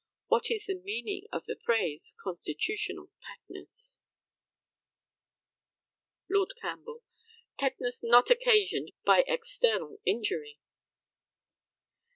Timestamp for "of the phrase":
1.31-2.15